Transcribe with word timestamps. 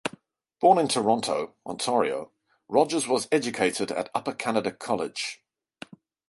Born 0.59 0.79
in 0.79 0.87
Toronto, 0.87 1.53
Ontario, 1.63 2.31
Rogers 2.67 3.07
was 3.07 3.27
educated 3.31 3.91
at 3.91 4.09
Upper 4.15 4.33
Canada 4.33 4.71
College. 4.71 5.43